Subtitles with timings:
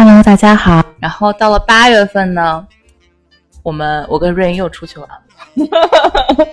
[0.00, 0.80] Hello，大家好。
[1.00, 2.64] 然后到了八月份呢，
[3.64, 5.20] 我们我跟 Rain 又出去玩了。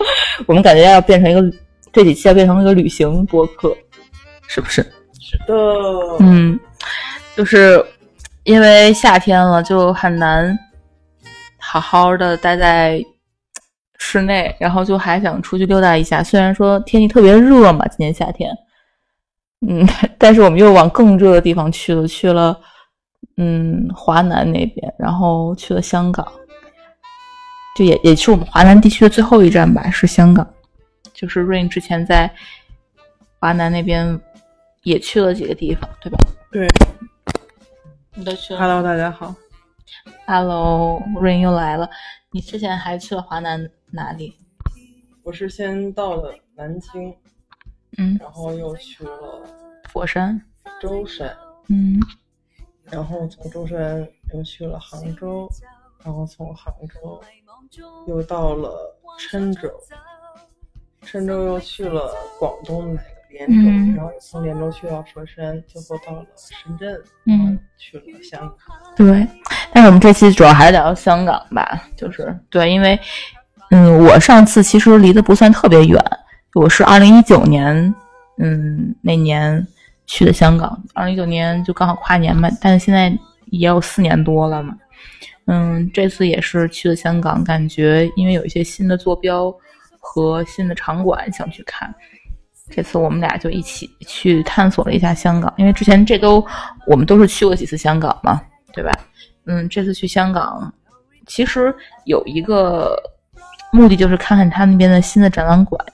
[0.48, 1.58] 我们感觉要变成一个
[1.94, 3.78] 这几期要变成一个旅行播客，
[4.48, 4.82] 是不是？
[5.22, 5.54] 是的。
[6.22, 6.60] 嗯，
[7.36, 7.86] 就是
[8.46, 10.58] 因为夏天了，就很难
[11.60, 13.00] 好好的待在
[14.00, 16.24] 室内，然后就还想出去溜达一下。
[16.24, 18.50] 虽然说天气特别热嘛，今年夏天，
[19.70, 19.88] 嗯，
[20.18, 22.60] 但是我们又往更热的地方去了，去了。
[23.38, 26.26] 嗯，华南那边，然后去了香港，
[27.76, 30.48] 就也也是我们华南地区的最后一站吧，是香港。
[31.14, 32.34] 就是 Rain 之前在
[33.40, 34.20] 华南那边
[34.84, 36.18] 也去了几个地方，对吧？
[36.52, 36.68] 对。
[38.14, 39.36] 你都去了？Hello，大家好。
[40.26, 41.90] Hello，Rain 又来了。
[42.32, 44.34] 你之前还去了华南哪里？
[45.24, 47.14] 我是先到了南京，
[47.98, 49.42] 嗯，然后又去了
[49.90, 50.42] 佛山、
[50.82, 51.36] 舟山，
[51.68, 52.00] 嗯。
[52.92, 55.50] 然后从舟山又去了杭州，
[56.04, 57.22] 然后从杭州
[58.08, 59.70] 又到了郴州，
[61.04, 68.78] 郴州又去了广东哪个连州，然后又从连州去到佛山，最后到了深圳，嗯，去了香港。
[68.96, 69.28] 对，
[69.74, 73.00] 但是我们这期主要还是聊香港吧，就是对，因为
[73.72, 76.00] 嗯，我上次其实离得不算特别远，
[76.54, 77.94] 我是二零一九年，
[78.38, 79.68] 嗯，那年。
[80.06, 83.10] 去的香港，二零一九年就刚好跨年嘛，但是现在
[83.48, 84.76] 也有四年多了嘛。
[85.48, 89.54] 嗯，这次也是去了香港，感觉因为有一些新的坐标
[90.00, 91.94] 和新的场馆想去看，
[92.72, 95.54] 这次我们俩就一起去探索了一下香港。
[95.58, 96.44] 因为之前这都
[96.88, 98.42] 我们都是去过几次香港嘛，
[98.74, 98.92] 对吧？
[99.46, 100.74] 嗯，这次去香港
[101.28, 101.72] 其实
[102.06, 102.96] 有一个
[103.72, 105.86] 目的就是看看他那边的新的展览馆。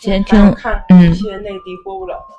[0.00, 0.38] 之前听
[0.88, 2.34] 嗯一些内地播不了的。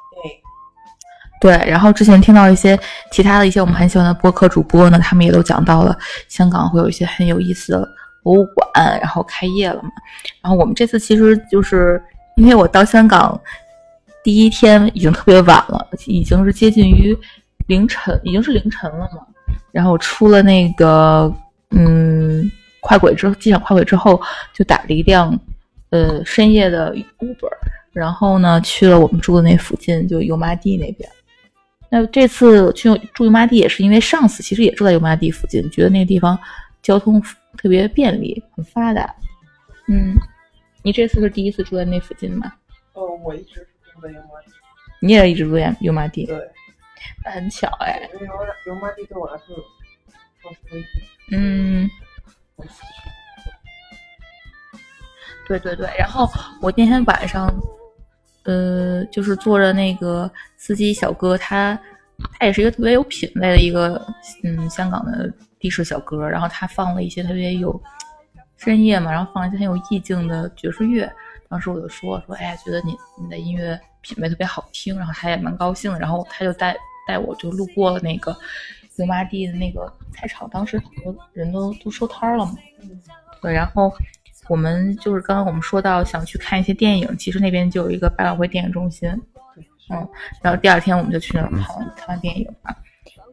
[1.42, 2.80] 对，然后之前听到一些
[3.12, 5.96] 其他的一些我们很喜欢的播客主播呢，他们也都讲到了
[6.28, 7.88] 香港会有一些很有意思的
[8.24, 9.90] 博物馆，然后开业了嘛。
[10.42, 12.02] 然后我们这次其实就是
[12.38, 13.40] 因为我到香港
[14.24, 17.16] 第一天已经特别晚了，已经是接近于
[17.68, 19.20] 凌晨，已经是凌晨了嘛。
[19.72, 21.32] 然后我出了那个
[21.72, 22.50] 嗯
[22.80, 24.20] 快轨之机场快轨之后，
[24.54, 25.38] 就打了一辆
[25.90, 27.52] 呃深夜的 Uber，
[27.96, 31.10] 然后呢去了我们住的那附近，就油麻地那边。
[31.90, 36.38] 那这次去住油麻地也是因为上次其实也住在油麻地附近，觉得那个地方
[36.82, 37.22] 交通
[37.58, 39.16] 特别便利，很发达。
[39.88, 40.14] 嗯，
[40.84, 42.52] 你这次是第一次住在那附近吗？
[42.94, 44.52] 哦，我一直住在油麻地。
[45.00, 46.26] 你也一直住在油麻地？
[46.26, 46.38] 对，
[47.24, 48.10] 那很巧哎。
[48.16, 48.34] 因为油
[48.68, 49.56] 油麻地对我来说，
[51.32, 51.90] 嗯，
[55.48, 55.88] 对对对。
[55.98, 56.30] 然后
[56.62, 57.50] 我那天晚上。
[58.46, 61.78] 呃，就是坐着那个司机小哥，他
[62.40, 64.06] 他也是一个特别有品位的一个
[64.44, 67.82] 嗯香港的的士小哥，然后他放了一些特别有
[68.58, 71.12] 深夜嘛，然后放了一些很有意境的爵士乐。
[71.50, 76.76] 当时我就说说，哎呀，觉得你你的音乐品味特别好听，然后他也蛮高兴，然后他就带
[77.08, 78.36] 带我就路过了那个
[78.98, 82.56] 油麻地的那个菜场，当时很多人都都收摊了嘛，
[83.42, 83.92] 对，然后。
[84.48, 89.10] 我们就是刚刚我们说到想去看一些电影，其实那边就有一个百老汇电影中心，
[89.90, 90.08] 嗯，
[90.42, 92.76] 然后第二天我们就去那儿看看完电影吧，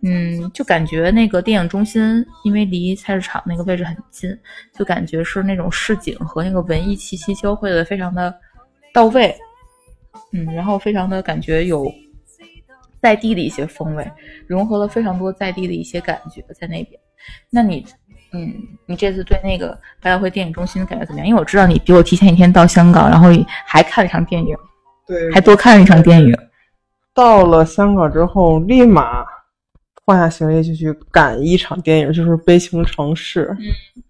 [0.02, 4.34] 嗯，就感觉那个电影中心因为离菜市场那个位置很近，
[4.72, 8.34] 就感觉是那种市井和那个文艺气息交汇的非常的
[8.94, 9.36] 到位，
[10.32, 11.92] 嗯，然后非常的感觉有
[13.02, 14.10] 在地的一些风味，
[14.46, 16.98] 融合了非常多在地的一些感觉在那边，
[17.50, 17.84] 那你？
[18.34, 18.54] 嗯，
[18.86, 21.26] 你这次对那个百老汇电影中心感觉怎么样？
[21.26, 23.28] 因为我知道你比我提前一天到香港，然后
[23.66, 24.56] 还看了一场电影，
[25.06, 26.34] 对，还多看了一场电影。
[27.14, 29.22] 到了香港之后，立马
[30.06, 33.48] 放下行李就去赶一场电影，就是《悲情城市》。
[33.52, 34.02] 嗯，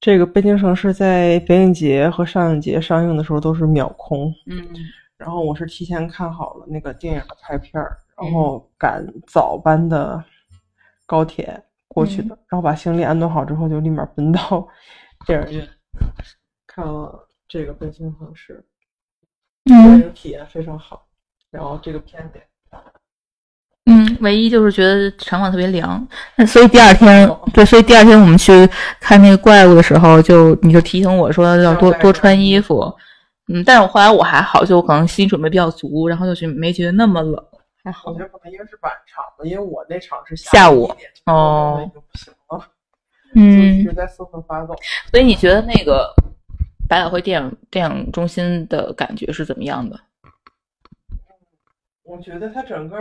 [0.00, 4.32] 这个《悲情城市》在北影节和上影节上映的时候都是秒空。
[4.46, 4.64] 嗯，
[5.18, 7.82] 然后我是提前看好了那个电影的拍片，
[8.16, 10.22] 然后赶早班的
[11.06, 11.60] 高铁。
[11.94, 14.68] 过去的，然后把行李安顿好之后，就立马奔到
[15.24, 15.68] 电影院
[16.66, 18.64] 看了这个《奔星城市》，
[19.72, 21.06] 嗯，体验非常好。
[21.50, 22.40] 然后这个片子，
[23.86, 26.04] 嗯，唯一就是觉得场馆特别凉，
[26.34, 28.68] 那所以第二天，对，所以第二天我们去
[28.98, 32.92] 看那个怪物的时候，就你就提醒我说要多多穿衣服，
[33.46, 37.40] 嗯，但是我后来我还好，就可能心理准备比较足，然后就去没觉得那么冷。
[37.84, 40.90] 还好，我觉得可能因为是晚场的，因为我那场是下午
[41.26, 42.70] 哦，就不行了，
[43.36, 44.74] 嗯，一直在瑟瑟发抖。
[45.10, 46.10] 所以你觉得那个
[46.88, 50.00] 百老汇电影电影中心的感觉是怎么样的？
[52.04, 52.96] 我觉得它整个，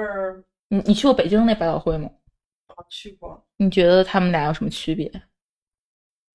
[0.68, 2.10] 你你去过北京那百老汇吗？
[2.68, 3.42] 啊，去过。
[3.58, 5.10] 你觉得他们俩有什么区别？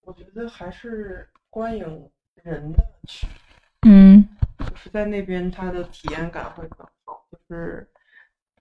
[0.02, 2.10] 我觉得还是观影
[2.42, 3.90] 人的区别。
[3.90, 4.26] 嗯
[4.58, 7.88] 就是在那边，他的体验感会更好，就是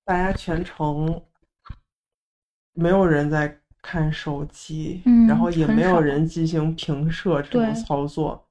[0.07, 1.21] 大家全程
[2.71, 8.47] 没有人在看手机，嗯然后也没有人进行平射这种操作，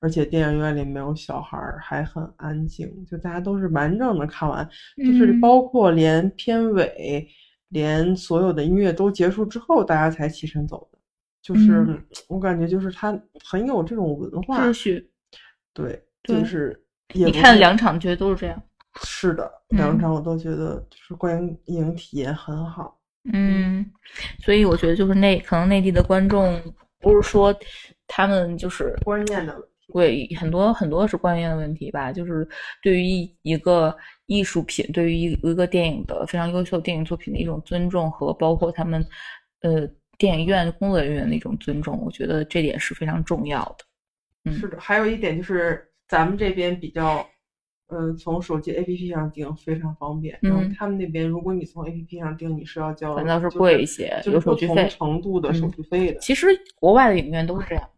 [0.00, 4.66] 而且电影院里没有小孩儿，还很安静，就大家都是完整的看完，
[4.96, 7.28] 就是嗯包括连片尾，
[7.68, 10.98] 连所有的音乐都结束之后，大家才起身走的。
[11.42, 13.12] 就是、嗯我感觉，就是他
[13.44, 15.10] 很有这种文化秩，序。
[15.74, 16.82] 对，对就是
[17.12, 18.62] 也你看两场觉得都是这样。
[19.02, 22.98] 是的，嗯两场我都觉得就是观影体验很好。
[23.32, 23.84] 嗯，
[24.40, 26.60] 所以我觉得就是内可能内地的观众
[27.00, 27.54] 不是说
[28.06, 32.48] 他们就是观念的问题，对很多很多是观念的问题吧，就是
[32.80, 33.96] 对于一一个
[34.26, 39.04] 艺术品，对于一一个电影的非常优秀电影作品的一种尊重和包括他们
[39.62, 39.88] 呃
[40.18, 43.84] 电影院工作人员的一种尊重，我觉得这点是非常重要的。
[44.44, 44.78] 嗯是的。
[44.78, 47.28] 还有一点就是咱们这边比较，
[47.88, 50.38] 嗯、从手机 APP 上订非常方便。
[50.42, 56.18] 然后嗯他们那边，如果你从 APP 上订，你是要交，反倒是贵一些就是不同有手续费程度的手嗯续费的。
[56.18, 57.88] 其实国外的影院都是这样。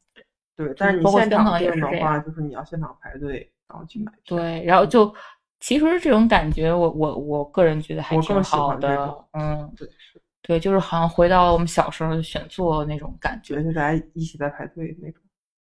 [0.55, 4.37] 对，但是你现场订的话，就是你要现场排队，然后去买票。
[4.37, 5.15] 对，然后就
[5.61, 9.25] 其实这种感觉我，我我个人觉得还挺好的。
[9.33, 13.63] 嗯，对，是，对，就是好像回到了我们小时候选座那种感觉。
[13.63, 15.23] 就是大家一起在排队那种。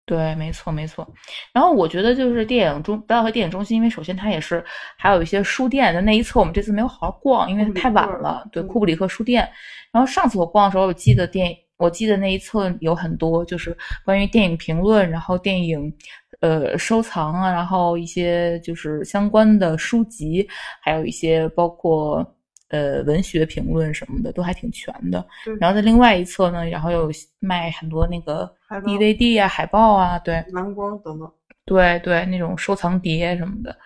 [0.07, 1.07] 对，没错没错。
[1.53, 4.65] 然后我觉得就是电影中百老汇电影中心，因为首先它也是
[4.97, 8.47] 还有一些书店的那一侧，我们这次没有好好逛，因为太晚了。
[8.53, 9.47] 对，嗯库布里克书店。
[9.93, 15.93] 然后上次我逛的时候，我记得电，我记得那一侧有很多就是关于电影评论，然后电影
[16.41, 20.47] 呃收藏啊，然后一些就是相关的书籍，
[20.83, 22.25] 还有一些包括
[22.69, 25.27] 呃文学评论什么的，都还挺全的。
[25.45, 27.11] 对然后在另外一侧呢，然后有
[27.41, 31.31] 卖很多那个 DVD 啊、海报啊，对蓝光等等。
[31.65, 33.77] 对对，那种收藏碟什么的，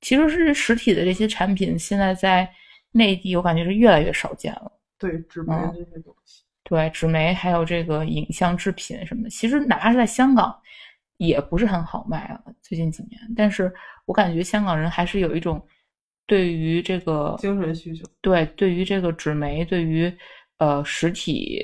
[0.00, 2.48] 其实是实体的这些产品，现在在
[2.90, 4.72] 内地我感觉是越来越少见了。
[4.98, 6.42] 对，纸媒嗯这些东西。
[6.64, 10.54] 对，纸媒还有这个影像制品什么的，其实哪怕是在香港，
[11.16, 12.40] 也不是很好卖啊。
[12.60, 13.72] 最近几年，但是
[14.04, 15.64] 我感觉香港人还是有一种
[16.28, 18.04] 对于这个精神需求。
[18.20, 20.12] 对，对于这个纸媒，对于
[20.58, 21.60] 呃实体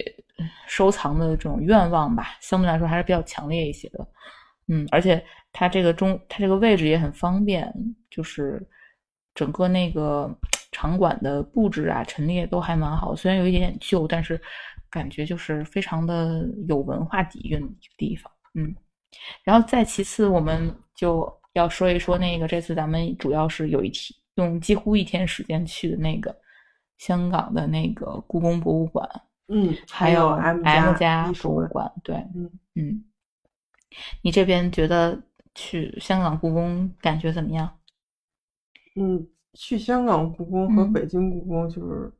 [0.67, 4.09] 收藏的这种愿望吧，相对来说还是比较强烈一些的。
[4.69, 5.23] 嗯，而且
[5.53, 7.71] 它这个中，它这个位置也很方便，
[8.11, 8.67] 就是
[9.35, 10.35] 整个那个
[10.73, 14.41] 场馆的布置啊、陈列都还蛮好，虽然有一点点旧，但是
[14.89, 18.33] 感觉就是非常的有文化底蕴的一个地方。
[18.55, 18.75] 嗯，
[19.45, 26.35] 然后再其次，我们就要说一说那个这次咱们主要是有一天用几乎一天时间去的那个
[26.99, 29.09] 香港的那个故宫博物馆，
[29.49, 31.33] 嗯，还有 M 家。
[31.43, 31.91] 博物馆。
[32.03, 33.05] 对，嗯嗯，
[34.23, 35.21] 你这边觉得
[35.55, 37.79] 去香港故宫感觉怎么样？
[38.97, 42.13] 嗯，去香港故宫和嗯北京故宫，就是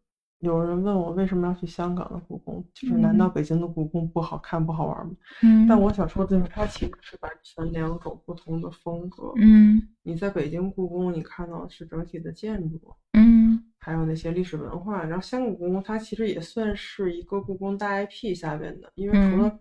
[0.45, 5.13] 有人问我为什么要去香港的故宫，就是嗯难道北京的故宫不好看不好玩吗？
[5.43, 9.33] 嗯但我想说的就是，它其实是完全两种不同的风格。
[9.37, 12.79] 嗯你在北京故宫，你看到的是整体的建筑，
[13.15, 15.05] 嗯还有那些历史文化。
[15.05, 19.59] 然后香港故宫，它其实也算是一个故宫大 IP 下边的，因为除了嗯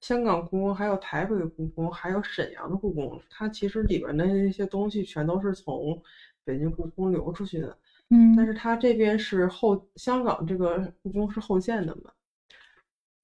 [0.00, 5.98] 香港故宫，还有台北故宫，还有沈阳的故宫，它其实里边的那些东西全都是从
[6.44, 7.76] 北京故宫流出去的。
[8.10, 12.10] 嗯，但是它这边是后香港这个故宫是后建的嘛，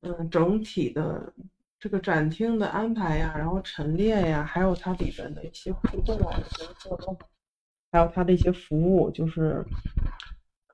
[0.03, 1.33] 嗯，整体的
[1.79, 7.19] 这个展厅的安排呀，然后陈列呀，还有它里边的一些互动啊，我觉得做得都很
[7.93, 9.65] 还有它的一些服务，就是，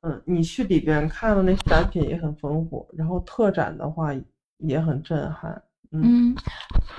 [0.02, 4.10] 嗯，你去里边看的那些展品也很丰富，然后特展的话
[4.58, 6.02] 也很震撼，嗯。
[6.04, 6.36] 嗯，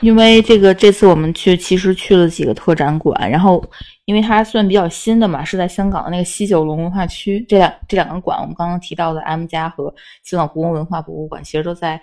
[0.01, 3.63] 因为这个这次我们去其实去了几个特展馆，然后
[4.05, 9.93] 因为它算比较新的嘛，是在香港的那个西九龙文化区，这两这两个馆我们刚刚提到的 M 家和
[10.23, 11.99] 香港故宫文化博物馆，其实都在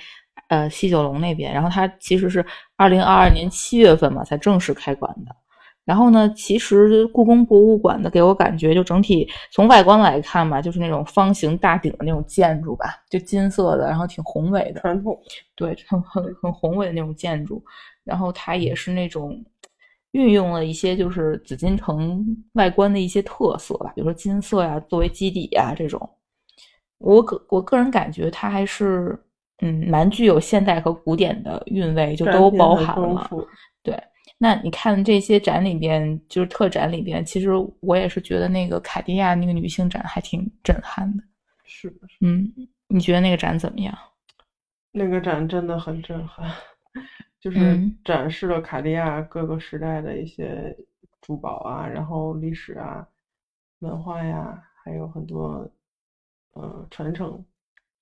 [0.48, 1.52] 呃西九龙那边。
[1.52, 2.44] 然后它其实是
[2.76, 5.36] 二零二二年七月份嘛才正式开馆的。
[5.84, 14.80] 然后呢，其实故宫博物馆的给我感觉，就整体从外观来看吧，就是那种方形大顶的那种建筑吧，就金色的，然后挺宏伟的。
[14.82, 15.18] 传统，
[15.56, 17.64] 对，很很很宏伟的那种建筑，
[18.04, 19.42] 然后它也是那种
[20.12, 22.24] 运用了一些就是紫禁城
[22.54, 26.08] 外观的一些特色吧，比如说金色呀、作为基底呀这种。
[26.98, 29.18] 我个我个人感觉它还是
[29.62, 33.30] 嗯蛮具有现代和古典的韵味，就都包含了。
[33.82, 33.98] 对，
[34.36, 37.50] 那你看这些展里边，就是特展里边，其实
[37.80, 41.22] 我也是觉得那个卡地亚那个女性展还挺震撼的。
[41.64, 42.52] 是的，嗯，
[42.88, 43.96] 你觉得那个展怎么样？
[44.92, 46.50] 那个展真的很震撼，
[47.40, 50.76] 就是嗯展示了卡地亚各个时代的一些
[51.22, 53.06] 珠宝啊，然后历史啊、
[53.80, 55.68] 文化呀，还有很多
[56.52, 57.42] 呃传承，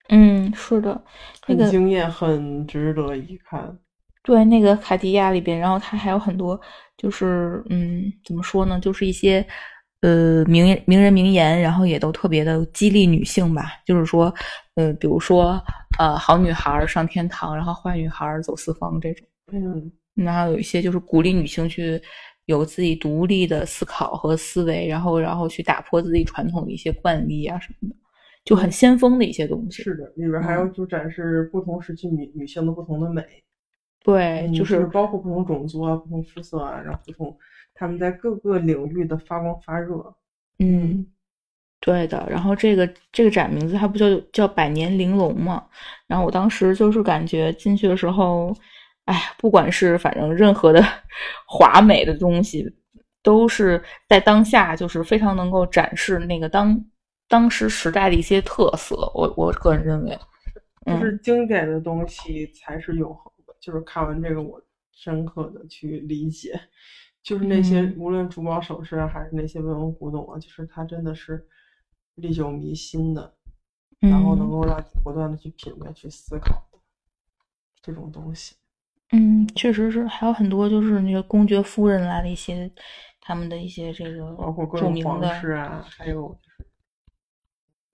[0.09, 1.05] 嗯，是的，
[1.47, 3.79] 那个很惊艳，很值得一看。
[4.25, 6.61] 对那个卡地亚里边，然后它还有很多，
[6.97, 9.47] 就是嗯，怎么说呢，就是一些
[10.01, 13.65] 呃名名人名言，然后也都特别的激励女性吧。
[13.87, 14.35] 就是说，
[14.75, 15.63] 呃，比如说
[15.99, 19.28] 呃，好女孩儿上天堂，然后坏女孩儿走四方这种。
[19.53, 22.01] 嗯，然后有一些就是鼓励女性去
[22.47, 27.97] 有自己独立的思考和思维，然后然后去打破自己传统的一些惯例啊什么的，
[28.45, 29.83] 就很先锋的一些东西。
[29.83, 33.23] 是的，里边还有就展示不同时期女女性的不同的美，
[34.03, 37.37] 对，嗯就是包括不同种族啊、不同肤色啊，然后不同
[37.75, 40.15] 他们在各个领域的发光发热。
[40.59, 41.07] 嗯，
[41.81, 42.27] 对的。
[42.31, 45.65] 然后这个这个展名字它不叫叫百年玲珑嘛？
[46.07, 48.53] 然后我当时就是感觉进去的时候，
[49.09, 50.85] 哎呀，不管是反正任何的
[51.49, 52.71] 华美的东西，
[53.23, 56.79] 都是在当下就是非常能够展示那个当
[57.27, 59.11] 当时时代的一些特色。
[59.15, 60.19] 我我个人认为，
[60.85, 63.55] 嗯就是经典的东西才是永恒的。
[63.61, 64.61] 就是看完这个，我
[64.93, 66.61] 深刻的去理解，
[67.23, 71.43] 就是那些嗯无论珠宝首饰啊，还是那些文物古董啊，就是它真的是
[72.17, 73.35] 历久弥新的，
[74.01, 76.63] 然后能嗯够让你不断的去品味、去思考
[77.83, 78.55] 这种东西。
[79.13, 82.71] 嗯，确实是，还有很多就是那个公爵夫人来的一些
[83.21, 86.71] 他们的一些这个包括各著种皇室啊，还有就是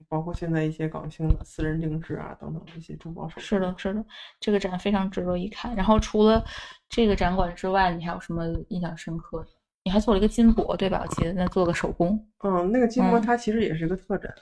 [0.09, 3.47] 包括现在一些港星的私人定制啊等等一些珠宝首饰。
[3.47, 4.05] 是的，是的，
[4.39, 5.75] 这个展非常值得一看。
[5.75, 6.43] 然后除了
[6.89, 9.47] 这个展馆之外，你还有什么印象深刻的？
[9.83, 10.99] 你还做了一个金箔，对吧？
[11.03, 12.27] 我记得那做个手工。
[12.43, 14.33] 嗯，那个金箔嗯它其实也是一个特展，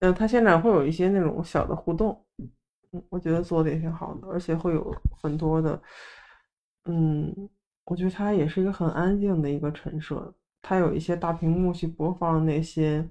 [0.00, 2.23] 嗯，它现场会有一些那种小的互动，嗯，
[3.08, 5.80] 我觉得做的也挺好的，而且会有很多的，
[6.84, 7.48] 嗯，
[7.84, 13.08] 我觉得它也是一个很安静的一个陈设，它有一些大屏幕去播放那些，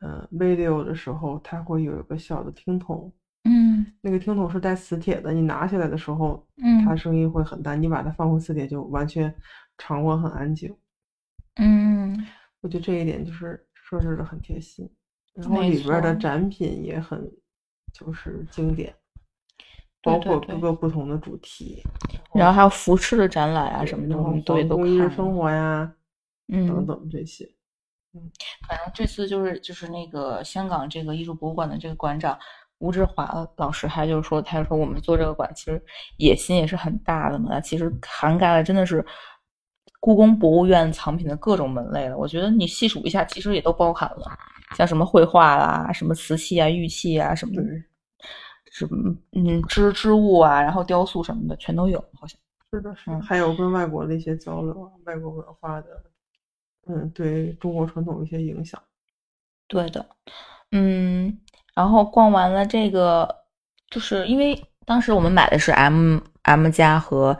[0.00, 3.12] 呃，video 的时候，它会有一个小的听筒，
[3.44, 3.86] 嗯。
[4.00, 6.94] 那个听筒是带磁铁的，你拿起来的时候，嗯它。
[6.94, 9.34] 声音会很大，你把它放回磁铁就完全
[9.76, 10.74] 场馆很安静。
[11.56, 12.16] 嗯
[12.60, 14.88] 我觉得这一点就是设置的很贴心，
[15.34, 17.28] 然后里边的展品也很
[17.92, 18.94] 就是经典，
[20.02, 21.82] 包括各个不同的主题，
[22.34, 25.92] 然后还有服饰的展览啊什么的，我们都也都看生活呀
[26.46, 27.44] 等嗯，等等这些。
[28.14, 28.30] 嗯
[28.66, 32.36] 反正这次就是就是那个香港这个艺术博物馆的这个馆长
[32.78, 35.80] 吴志华老师，他就是说，他说我们做这个馆其实
[36.16, 39.04] 野心也是很大的嘛，那其实涵盖了真的是
[40.00, 42.16] 故宫博物院藏品的各种门类了。
[42.16, 44.38] 我觉得你细数一下，其实也都包含了，
[44.76, 47.62] 像什么绘画啦、什么瓷器啊、玉器啊什么的，
[48.72, 52.38] 什么嗯织织物啊，然后雕塑什么的全都有，好像。
[52.70, 55.86] 是的，还有跟外国的一些交流啊，外国文化的，
[56.86, 58.78] 嗯，对中国传统一些影响。
[59.66, 60.04] 对的，
[60.72, 61.38] 嗯，
[61.74, 63.26] 然后逛完了这个，
[63.90, 67.38] 就是因为当时我们买的是 M M 家和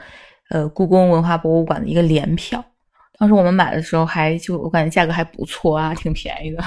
[0.48, 2.64] 呃故宫文化博物馆的一个联票，
[3.18, 6.62] 当时我们买的时候还就我感觉价格还不错啊，挺便宜的，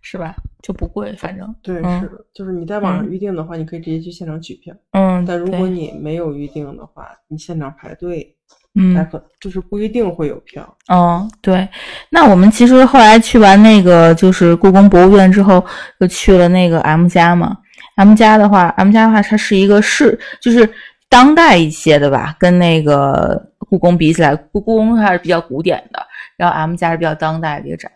[0.00, 0.34] 是吧？
[0.62, 8.34] 就不贵，反正对，嗯是的，就是你在网上嗯预定的话，你可以直接去现场取票，嗯，但如果你没有预定的话，你现场排队，
[8.74, 10.76] 嗯还可就是不一定会有票。
[10.88, 11.68] 哦，对，
[12.10, 15.64] 那我们其实后来去完那个就是故宫博物院之后，
[15.98, 17.58] 又去了那个 M 家嘛。
[17.96, 20.68] M 家的话，M 家的话，它是一个是就是
[21.08, 26.04] 当代一些的吧，跟那个故宫比起来，故宫还是比较古典的，
[26.36, 27.92] 然后 M 家是比较当代的一个展。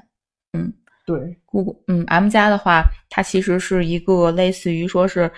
[1.08, 5.30] 对，故宫，嗯，M 家的话，它其实是一个类似于说是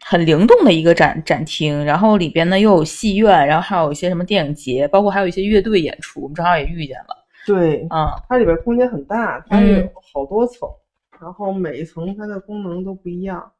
[0.00, 7.26] 很灵动的一个展展厅，然后里边呢又有戏院，然后还有一些什么电影节，包括还有一些乐队演出，我们正好也遇见了。
[7.46, 10.66] 对，啊、它里边空间很大，它嗯有好多层，
[11.20, 13.52] 然后每一层它的功能都不一样。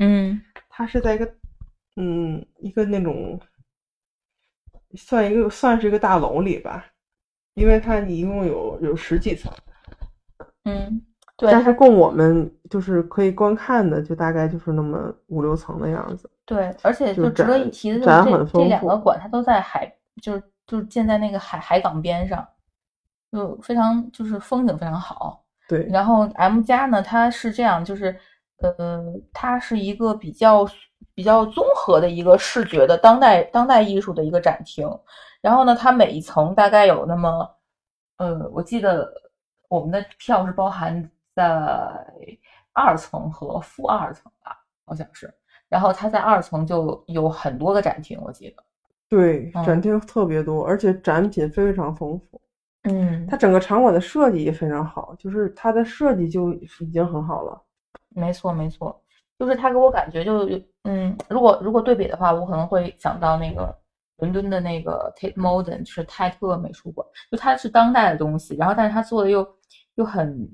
[0.00, 1.34] 嗯它是在一个，
[1.94, 3.38] 嗯，一个那种，
[4.96, 6.84] 算一个算是一个大楼里吧，
[7.54, 9.52] 因为它一共有有十几层，
[10.66, 11.00] 嗯，
[11.36, 16.28] 对，但是供我们就是可以观看的，就大概就是那么五六层的样子。
[16.44, 22.46] 对，而且就就值得一提的就是这这两个馆，它都在海，就是就是建在那个海海港边上，
[23.32, 25.42] 就非常就是风景非常好。
[25.68, 28.16] 对，然后 M 家呢，它是这样，就是
[28.60, 30.68] 呃，它是一个比较
[31.14, 34.88] 比较综合的一个视觉的当代当代艺术的一个展厅。
[35.40, 37.48] 然后呢，它每一层大概有那么，
[38.18, 39.12] 呃，我记得
[39.68, 41.44] 我们的票是包含在
[42.72, 45.32] 二层和负二层吧，好像是。
[45.68, 48.62] 然后它在二层就有很多个展厅，我记得。
[49.08, 52.40] 对，嗯展厅特别多，而且展品非常丰富。
[52.88, 57.60] 嗯它整个场馆的设计也非常好，就是它的设计就已经很好了。
[58.10, 59.02] 没错没错，
[59.38, 63.76] 就是它给我感觉就有嗯，如果如果对比的话，我可能会想到那个
[64.18, 69.46] 伦敦的那个 Tate Modern 是泰特美术馆，就它是当代的东西，然后但是它做的又
[69.96, 70.48] 又很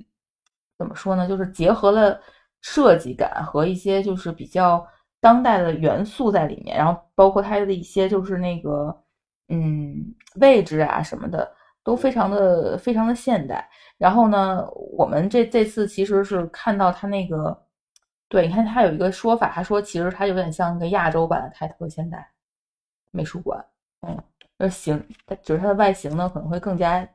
[0.77, 2.21] 怎么说呢，就是结合了
[2.61, 4.85] 设计感和一些就是比较
[5.21, 8.97] 当代的元素在里面，然后包括它的一些就是那个
[9.49, 11.49] 嗯位置啊什么的
[11.85, 13.69] 都非常的非常的现代。
[13.99, 14.67] 然后呢，
[14.97, 17.57] 我们这这次其实是看到它那个，
[18.29, 22.29] 对，你看它有一个说法，他说其实它有点像一个亚洲版的泰特现代
[23.13, 23.65] 美术馆，
[24.01, 24.19] 嗯，
[24.59, 27.09] 就是形，它只是它的外形呢可能会更加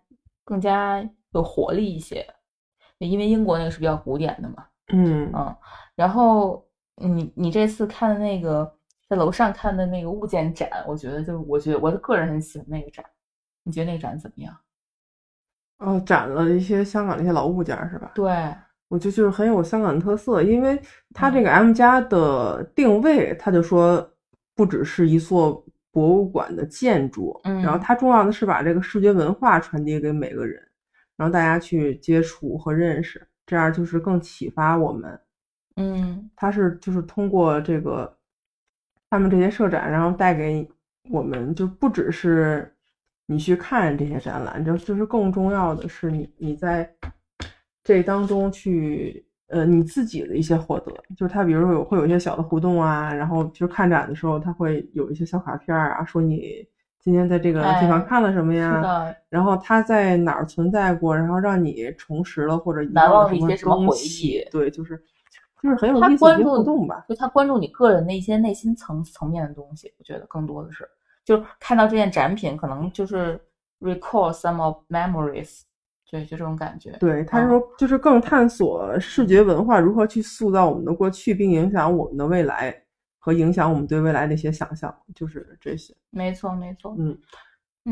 [0.45, 2.25] 更加有活力一些，
[2.99, 5.55] 因为英国那个是比较古典的嘛，嗯嗯，
[5.95, 8.71] 然后你你这次看的那个
[9.09, 13.05] 在楼上看的那个物件展，我觉得就我觉得我个人很喜欢那个展，
[13.63, 14.57] 你觉得那个展怎么样？
[15.79, 18.11] 哦，展了一些香港的一些老物件是吧？
[18.15, 18.31] 对，
[18.87, 20.81] 我觉得就是很有香港的特色，因为
[21.13, 24.11] 它嗯这个 M 家的定位，它就说
[24.55, 30.61] 不只是一座博物馆的建筑，嗯然后它重要的是把这个视觉文化传递给每个人，
[31.15, 35.19] 然后大家去接触和认识，这样就是更启发我们。
[35.75, 38.17] 嗯它是就是通过这个
[39.09, 40.67] 他们这些设展，然后带给
[41.09, 42.73] 我们就不只是
[43.27, 46.91] 你去看这些展览，就就是更重要的是你你在
[47.83, 56.65] 这当中去呃你自己的一些获得，就是他比如说有会有一些小的互动啊，然后就是看展的时候，他会有一些小卡片儿啊，说你
[56.99, 64.49] 今天在这个地方哎看了什么呀，的，然后他在哪儿存在过，然后让你重拾了或者遗难忘了一些什么东回西忆。
[64.51, 65.01] 对，就是
[65.63, 67.05] 就是很有他意思的互动吧。
[67.07, 70.85] 就他关注你个人的一些内心层层面的东西，我觉得更多的是，
[71.23, 73.39] 就是看到这件展品，可能就是
[73.79, 75.61] recall some of memories，
[76.09, 76.91] 对，就这种感觉。
[76.99, 82.73] 对，他嗯说就是更探索视觉文化如何去塑造我们的过去，并影响我们的未来
[83.19, 85.93] 和影响我们对未来的一些想象，就是这些。
[86.11, 86.95] 没错，没错。
[86.97, 87.17] 嗯，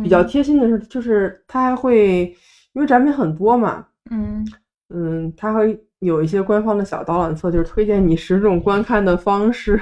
[0.04, 2.34] 比较嗯贴心的是，就是他还会
[2.74, 4.46] 因为展品很多嘛，嗯
[4.90, 9.78] 嗯，他会有一些官方的小导览册，就是推荐你十种观看的方式，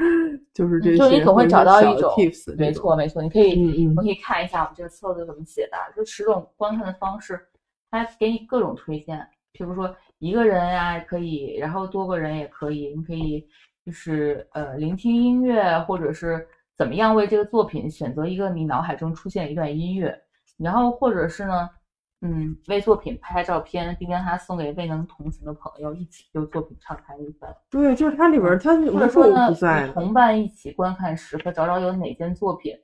[0.54, 7.38] 就是这些，嗯就你可会找到一种 tips，没错，没错，你可以，嗯嗯我可以看一下我们这个册子怎么写的，就十种观看的方式，
[7.94, 9.18] 它给你各种推荐，
[9.52, 13.46] 譬如说一个人呀、可以，然后多个人也可以，你可以
[13.86, 20.18] 就是呃聆听音乐，或者是怎么样为这个作品选择一个你脑海中出现一段音乐，
[20.56, 21.70] 然后或者是呢。
[22.26, 27.54] 嗯，为作品拍拍照片，并将它送给未能同行的朋友，一起就作品畅谈一番。
[27.68, 29.54] 对，就是它里边儿它或者说呢，
[29.92, 32.74] 同伴一起观看时，刻找找有哪件作品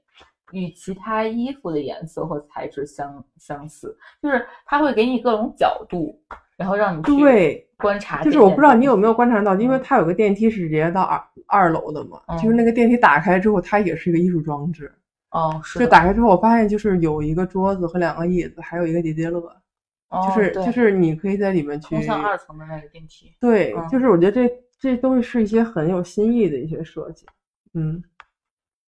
[0.52, 6.20] 与其他衣服的颜色或材质相相似，就是它会给你各种角度，
[6.56, 7.66] 然后让你去对。
[7.76, 8.22] 观察。
[8.22, 14.92] 就是我不知道你有没有观察到，因为嗯它有个电梯是直接到二二楼的嘛，嗯就是那个电梯打开之后，它也是一个艺术装置。
[15.30, 19.40] 哦，是就打开之后，我发现就是有一个桌子和两个椅子，还有一个叠叠乐，
[20.10, 23.32] 哦就是就是你可以在里面去通向二层的那个电梯。
[23.40, 27.24] 对，嗯就是我觉得这这都是一些很有新意的一些设计。
[27.72, 28.02] 嗯，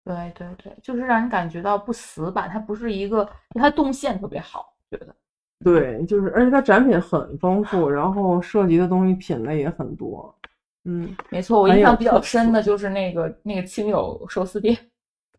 [0.07, 5.07] 对对对，就是让人感觉到不死板，它不是一个，它动线特别好，觉得。
[5.63, 10.33] 对，就是而且它展品很丰富，然后涉及的东西品类也很多。
[10.85, 14.77] 嗯，没错，我印象比较深的就是那个那个亲友寿司店。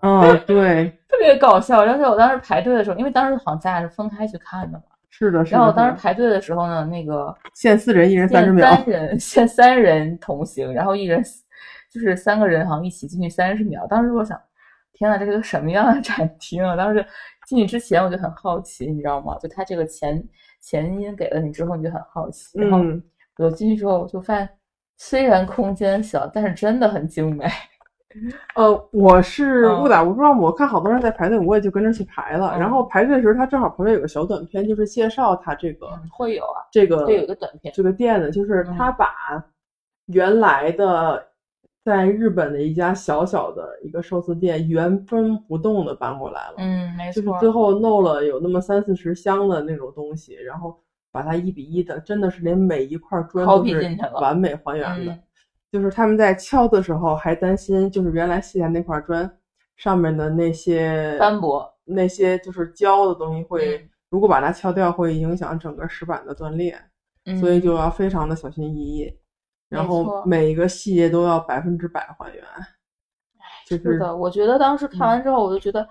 [0.00, 5.56] 哦， 对，特别搞笑，而且我当时排队的时候，因为当时好像咱俩是分开去看的嘛，是的，是的。
[5.56, 8.74] 然后我当时排队的时候呢，那个限四人，一人三十限秒。
[8.74, 11.22] 三人限三人同行，然后一人
[11.90, 13.86] 就是三个人好像一起进去三十秒。
[13.86, 14.38] 当时我想，
[14.98, 16.74] 天呐，这是个什么样的展厅啊？
[16.76, 17.04] 当时
[17.46, 19.38] 进去之前我就很好奇，你知道吗？
[19.40, 20.22] 就他这个前
[20.60, 22.58] 前因给了你之后，你就很好奇。
[22.58, 23.02] 然后嗯，
[23.38, 24.48] 我进去之后，我就发现
[24.96, 27.46] 虽然空间小，但是真的很精美。
[28.56, 32.56] 呃，我是嗯误打误撞，我看好多人在排队，我也就跟着去排了。
[32.56, 37.72] 嗯然后排队的时候，他正好旁边有个小短片，就是介绍他这个嗯，会有啊，这个会有一个短片。
[37.74, 39.06] 这个店的，就是嗯他把
[40.06, 41.22] 原来的
[41.88, 47.22] 在日本的一家小小的一个寿司店原封不动的搬过来了，嗯，没错。
[47.22, 50.78] 就是最后弄了有那么三四十箱的那种东西，然后
[51.10, 55.12] 把它一比一的，真的是连每一块砖都是完美还原的。
[55.12, 55.22] 嗯
[55.70, 59.30] 就是他们在敲的时候还担心，就是原来卸下那块砖
[59.76, 66.74] 上面的那些斑驳，那些就是胶的东西会，嗯如果把它敲掉，会影响整个石板的断裂，
[67.26, 69.12] 嗯所以就要非常的小心翼翼。
[69.68, 72.44] 然后每一个细节都要百分之百还原。
[73.66, 75.86] 就是是的，我觉得当时看完之后，我就觉得，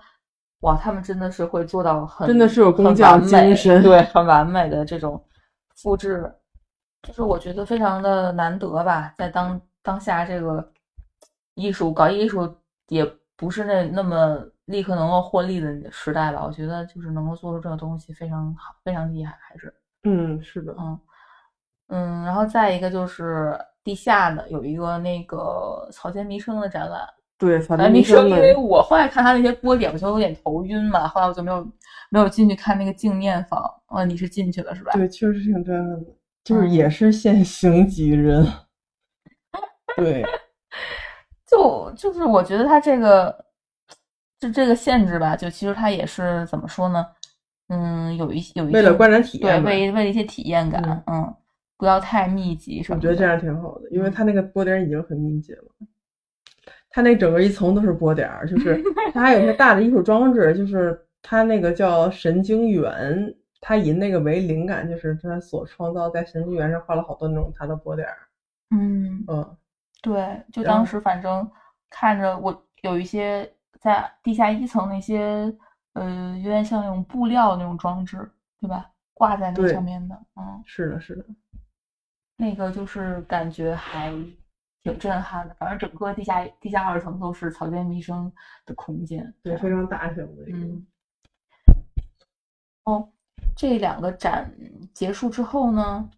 [0.62, 5.24] 哇，他们真的是会做到很，真的是有工匠精神对，很完美的这种
[5.76, 6.28] 复制，
[7.02, 10.72] 就是我觉得非常的难得吧，在当当下这个
[11.54, 12.52] 艺术搞艺术
[12.88, 19.72] 也不是那那么立刻能够获利的时代吧，我觉得就是能够做出这个东西非常好，非常厉害，还是。
[20.02, 20.98] 嗯，是的，嗯
[21.88, 27.00] 嗯，然后再一个就是地下的有一个那个草间弥生的展览，
[27.38, 31.66] 对，草草间弥生，因为，我后来看他那些波点，我就有点头晕嘛，后来我就没有
[32.10, 33.62] 没有进去看那个镜面房。
[33.88, 34.92] 哦，你是进去了是吧？
[34.92, 36.10] 对，确实挺震撼的，
[36.44, 38.46] 就是嗯也是现行级人。
[39.96, 40.22] 对，
[41.50, 43.34] 就就是我觉得他这个
[44.38, 47.06] 就这个限制吧，就其实他也是怎么说呢？
[47.70, 51.34] 嗯，有一有一定为了观展体对验嘛，为为了一些体验感，嗯
[51.78, 53.00] 不要太密集什么的。
[53.00, 55.64] 我觉得这样挺好的，因为嗯它那个波点已经很密集了。
[56.90, 58.82] 它那整个一层都是波点儿，就是
[59.14, 68.16] 它还有一些大的艺术装置，就是它那个叫神经元，它以那个为灵感，就是它所创造在神经元上画了好多那种它的波点儿。
[68.70, 69.56] 嗯，嗯，
[70.02, 71.48] 对，就当时反正
[71.88, 75.54] 看着我有一些在地下一层那些，
[75.92, 78.28] 呃，有点像那种布料那种装置，
[78.60, 78.90] 对吧？
[79.14, 81.24] 挂在那上面的，嗯，是的，是的，
[82.38, 84.10] 那个就是感觉还
[84.82, 85.54] 挺震撼的。
[85.58, 88.32] 反正整个地下地下二层都是草间弥生
[88.64, 90.44] 的空间，对，非常大型的。
[90.50, 90.86] 嗯。
[92.84, 93.06] 哦，
[93.54, 94.50] 这两个展
[94.94, 96.08] 结束之后呢，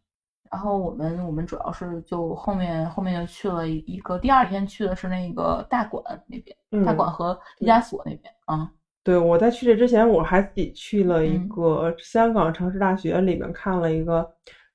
[0.51, 8.71] 然后我们我们主要是就后面后面就去了一个，第二天去的是那个大馆那边，大嗯馆和毕加索那边啊。
[9.03, 14.31] 对，我在去这之前，我还自己去了一嗯个香港城市大学里面看了一个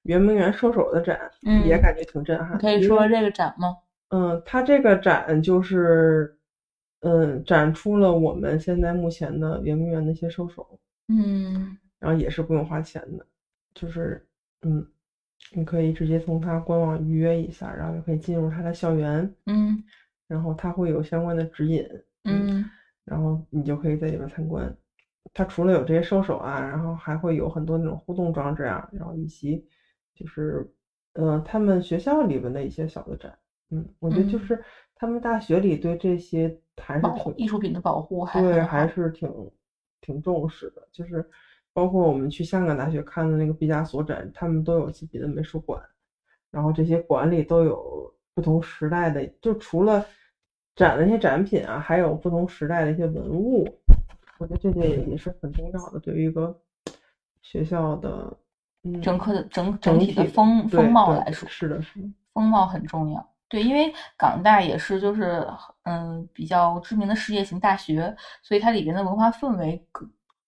[0.05, 2.57] 圆明园兽首的展，嗯也感觉挺震撼。
[2.57, 3.75] 可以说这个展吗？
[4.09, 6.35] 嗯，它这个展就是，
[7.01, 10.65] 嗯，展出了我们现在目前的圆明园的一些兽首，
[11.09, 13.25] 嗯然后也是不用花钱的，
[13.73, 14.23] 就是，
[14.61, 14.85] 嗯，
[15.53, 19.83] 你可以直接从它官网预约一下，然后就可以进入它的校园，嗯
[20.27, 21.83] 然后它会有相关的指引，
[22.25, 22.63] 嗯
[23.05, 24.71] 然后你就可以在里面参观。
[25.33, 29.65] 它除了有这些兽首啊，然后还会有很多那种互动装置啊，然后以及
[30.15, 30.65] 就是，
[31.13, 33.37] 呃，他们学校里边的一些小的展。
[33.69, 34.63] 嗯，我觉得就嗯是
[34.95, 39.29] 他们大学里对这些还是挺艺术品的保护还对，还是挺
[40.01, 40.87] 挺重视的。
[40.91, 41.25] 就是
[41.73, 45.81] 包括我们去香港大学看的那个毕加索展，他们都有自己的美术馆，
[46.51, 50.05] 然后这些馆里都有不同时代的，就除了
[50.75, 53.67] 展的一些展品啊，还有不同时代的一些文物。
[54.37, 56.55] 我觉得这些也也是很重要的，对于一个
[57.41, 58.37] 学校的嗯
[59.01, 63.29] 整个的整整整体的的风对风貌来说，是的，是的，风貌很重要。
[63.47, 65.47] 对，因为港大也是就是
[65.83, 69.81] 嗯比较知名的事业型大学，所以它里边的文化氛围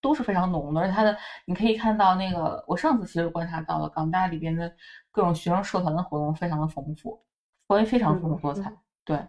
[0.01, 0.81] 都是非常浓的。
[0.81, 4.71] 而且它的你可以看到那个，我上次其实观察到了港大里边的
[5.11, 7.19] 各种学生社团的活动非常的丰富，
[7.67, 8.73] 非非常丰富多彩。
[9.05, 9.25] 对，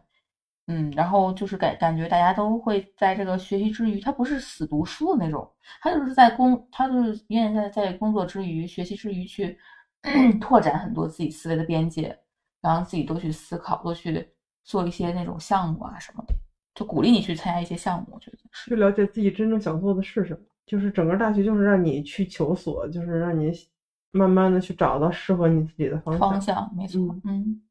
[0.69, 5.51] 嗯，然后就是感感觉大家都会在这个学习之余，他不是死读书的那种，
[5.83, 9.59] 他就是在工，他就是愿意在在工作之余、学习之余去
[10.41, 12.17] 拓展很多自己思维的边界，
[12.61, 14.29] 然后自己多去思考，多去
[14.63, 16.35] 做一些那种项目啊什么的，
[16.75, 18.71] 就鼓励你去参加一些项目，我觉得是。
[18.71, 20.41] 去了解自己真正想做的是什么。
[20.67, 23.51] 就是整个大学就是让你去求索，就是让你
[24.11, 26.21] 慢慢的去找到适合你自己的方向。
[26.31, 27.63] 方向没错，嗯嗯，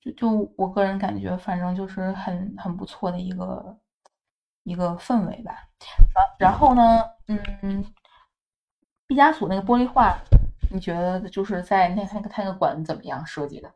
[0.00, 3.76] 就就我个人感觉，反正就是很很不错的一个
[4.64, 5.68] 一个氛围吧。
[6.14, 7.84] 然然后呢，嗯，
[9.06, 10.18] 毕加索那个玻璃画，
[10.70, 13.72] 你觉得就是在那那个他那个馆怎么样设计的？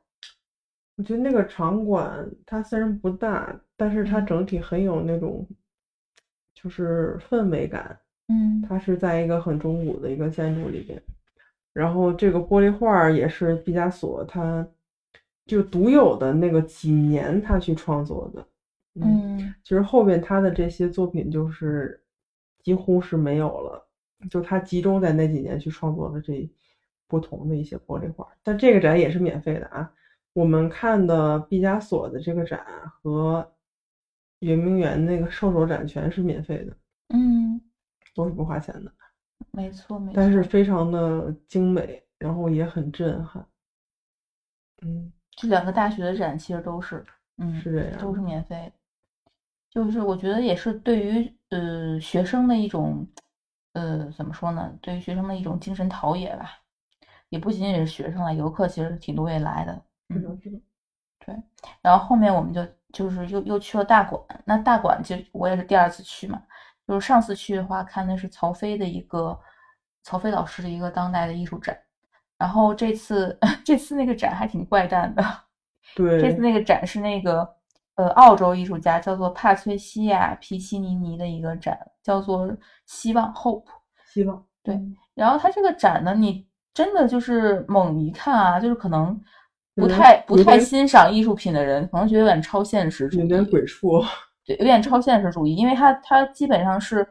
[0.96, 5.46] 我觉得那个场馆它虽然不大，但是它嗯整体很有那种
[6.54, 7.98] 就是氛围感。
[8.28, 11.02] 嗯它是在一个很中古的一个建筑里边，
[11.72, 14.64] 然后这个玻璃画也是毕加索他
[15.46, 18.46] 就独有的那个几年他去创作的。
[18.94, 22.02] 嗯，嗯其实后边他的这些作品就是
[22.62, 23.88] 几乎是没有了，
[24.30, 26.48] 就他集中在那几年去创作的这
[27.08, 28.28] 不同的一些玻璃画。
[28.42, 29.92] 但这个展也是免费的啊，
[30.32, 32.64] 我们看的毕加索的这个展
[33.02, 33.52] 和
[34.40, 36.76] 圆明园那个兽首展全是免费的，
[37.08, 37.60] 嗯，
[38.14, 38.92] 都是不花钱的，
[39.52, 40.12] 没错没错。
[40.14, 43.46] 但是非常的精美，然后也很震撼。
[44.82, 47.04] 嗯，这两个大学的展其实都是，
[47.38, 48.72] 嗯，是这样都是免费。
[49.68, 53.04] 就是我觉得也是对于呃学生的一种，
[53.72, 54.72] 呃怎么说呢？
[54.80, 56.58] 对于学生的一种精神陶冶吧。
[57.28, 59.82] 也不仅仅是学生了，游客其实挺多也来的。
[60.10, 60.60] 是的，是的。
[61.24, 61.42] 对，
[61.80, 64.22] 然后后面我们就就是又又去了大馆。
[64.44, 66.40] 那大馆其实我也是第二次去嘛，
[66.86, 69.36] 就是上次去的话看的是曹飞的一个
[70.02, 71.76] 曹飞老师的一个当代的艺术展，
[72.42, 75.24] 然后这次 这次那个展还挺怪诞的。
[75.94, 77.48] 对，这次那个展是那个
[77.94, 82.50] 呃澳洲艺术家叫做帕崔西亚皮西尼尼的一个展，叫做
[82.84, 83.66] 希望 Hope。
[84.12, 84.76] 希望对，
[85.14, 89.16] 然后他这个展呢，你真的就是猛一看啊，就是可能
[89.76, 94.02] 不太不太欣赏艺术品的人，可能觉得有点超现实主义，有点鬼畜，
[94.44, 97.06] 对，有点超现实主义，因为他他基本上是，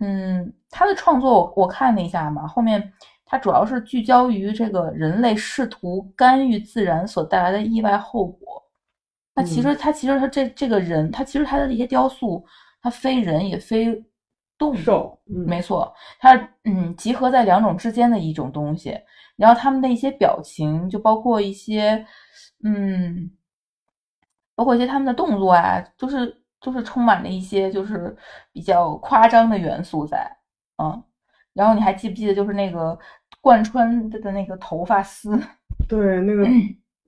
[0.00, 2.92] 嗯，他的创作我我看了一下嘛，后面
[3.26, 8.62] 它主要是聚焦于这个人类试图干预自然所带来的意外后果。
[9.34, 12.42] 那其实它其实它这这个人，它其实它的一些雕塑，
[12.80, 14.02] 它非人也非。
[14.58, 16.32] 动物，没错，它
[16.64, 18.98] 嗯集合在两种之间的一种东西，
[19.36, 22.02] 然后他们的一些表情，就包括一些
[22.64, 23.30] 嗯，
[24.54, 28.16] 包括一些他们的动作啊，就是就是充满了一些就是
[28.50, 30.26] 比较夸张的元素在，
[30.82, 31.04] 嗯，
[31.56, 32.96] 然后你还记不记得就是那个
[33.40, 35.36] 贯穿的那个头发丝？
[35.88, 36.46] 对，那个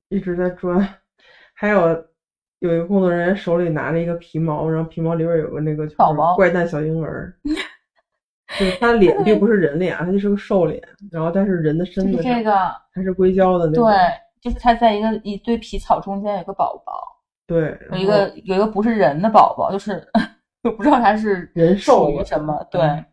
[0.09, 0.89] 一直在转，
[1.55, 2.05] 还有。
[2.61, 7.33] 有一个工作人员手里拿着一个皮毛，然后皮毛里边有个那个宝宝 怪诞小婴儿，
[8.59, 10.83] 就是他脸并不是人脸，他就是个兽脸，
[11.13, 12.53] 然后但是人的身子这个
[12.93, 13.95] 它是硅胶的那种，对，
[14.41, 17.01] 就是他在一个一堆皮草中间有个宝宝，
[17.47, 20.05] 对，有一个有一个不是人的宝宝，就是
[20.65, 23.05] 我不知道他是人兽于什么，对，嗯，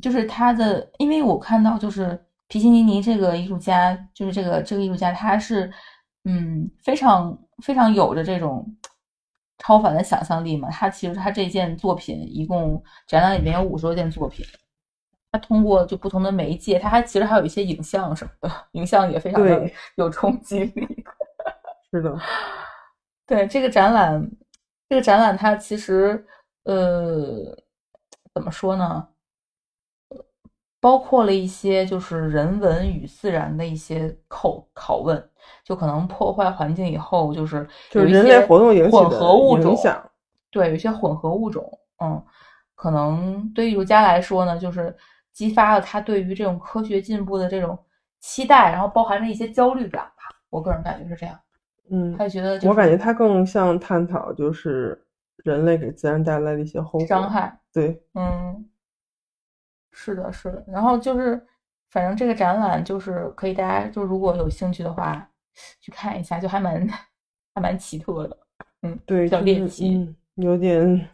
[0.00, 5.72] 就是他的，因为我看到就是皮西尼尼这个艺术家，就是这个这个艺术家，他是
[6.24, 7.38] 嗯非常。
[7.62, 8.66] 非常有着这种
[9.58, 10.68] 超凡的想象力嘛？
[10.68, 14.44] 他其实他这件作品一共展览里面有五十多件作品，
[15.30, 21.04] 他通过就不同的媒介，他还其实还有一些影像什么的，影像也非常的有冲击力。
[21.92, 22.18] 是的，
[23.28, 24.28] 对这个展览，
[24.88, 26.26] 这个展览它其实
[26.64, 27.56] 呃
[28.34, 29.06] 怎么说呢？
[30.82, 35.30] 包括了一些就是人文与自然的一些拷拷问。
[35.64, 39.76] 就可能破坏环境以后，就是就人类活动混合物种，
[40.50, 41.68] 对，有些混合物种，
[42.00, 42.22] 嗯，
[42.76, 44.94] 可能对艺术家来说呢，就是
[45.32, 47.76] 激发了他对于这种科学进步的这种
[48.20, 50.36] 期待，然后包含着一些焦虑感吧。
[50.48, 51.36] 我个人感觉是这样，
[51.90, 55.00] 嗯，他觉得，我感觉他更像探讨，就是
[55.38, 58.64] 人类给自然带来的一些后果伤害，对，嗯，
[59.92, 61.40] 是的，是的，然后就是，
[61.90, 65.28] 反正这个展览就是可以，大家就如果有兴趣的话。
[65.82, 66.88] 去看一下，就还蛮
[67.54, 68.38] 还蛮奇特的，
[68.80, 71.10] 嗯，对，叫猎奇，有点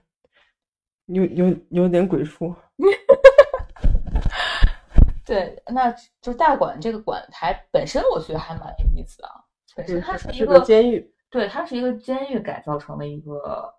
[1.06, 2.54] 有有有点鬼畜。
[5.26, 9.28] 对，那就大馆这个馆台本身，我觉得还蛮有意思的。
[9.74, 13.74] 本身它是一个监狱，对，它是一个监狱改造成的一个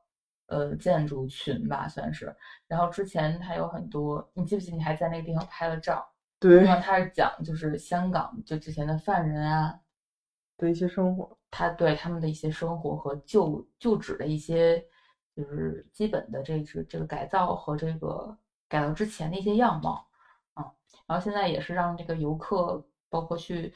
[0.49, 2.35] 呃建筑群吧，算是。
[2.67, 4.71] 然后之前他有很多，你记不记？
[4.71, 6.07] 你还在那个地方拍了照？
[6.39, 9.79] 对，然后他是讲就是香港就之前的犯人啊。
[10.61, 14.77] 的一些生活，他对他们的一些生活和旧旧址的一些，
[15.33, 20.05] 就是基本的这是这个改造和这个改造之前的一些样貌，
[20.55, 20.69] 啊，
[21.07, 23.73] 然后现在也是让这个游客包括去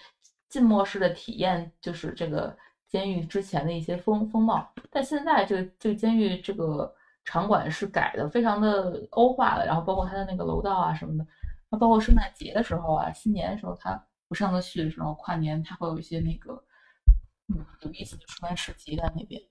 [0.49, 2.53] 浸没式的体验，就是这个
[2.93, 4.71] 监狱之前的一些风风貌。
[4.91, 6.93] 但现在这个这个监狱这个
[7.25, 11.25] 场馆是改的非常的欧化了，然后包括它的那个楼道啊什么的，
[11.71, 16.63] 那包括圣诞节的时候啊，新年的时候，它不上次去的时候，跨年它会有一些那个。
[17.53, 19.41] 嗯，有意思的，出版市集在那边。